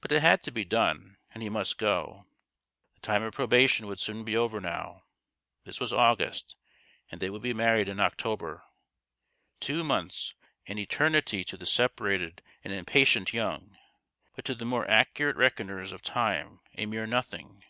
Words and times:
But 0.00 0.12
it 0.12 0.22
had 0.22 0.44
to 0.44 0.52
be 0.52 0.64
done, 0.64 1.16
and 1.34 1.42
he 1.42 1.48
must 1.48 1.78
go. 1.78 2.26
The 2.94 3.00
time 3.00 3.24
of 3.24 3.34
probation 3.34 3.88
would 3.88 3.98
soon 3.98 4.22
be 4.22 4.36
over 4.36 4.60
now. 4.60 5.02
This 5.64 5.80
was 5.80 5.92
August, 5.92 6.54
and 7.10 7.20
they 7.20 7.28
would 7.28 7.42
be 7.42 7.52
married 7.52 7.88
in 7.88 7.98
October. 7.98 8.62
Two 9.58 9.82
months 9.82 10.34
an 10.68 10.78
eternity 10.78 11.42
to 11.42 11.56
the 11.56 11.66
separated 11.66 12.40
and 12.62 12.72
impatient 12.72 13.32
young, 13.32 13.76
but 14.36 14.44
to 14.44 14.54
the 14.54 14.64
more 14.64 14.88
accurate 14.88 15.34
reckoners 15.34 15.90
of 15.90 16.02
time 16.02 16.60
a 16.76 16.86
mere 16.86 17.06
nothing. 17.08 17.64